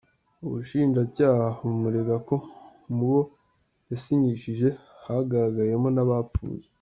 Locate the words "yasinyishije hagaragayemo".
3.91-5.89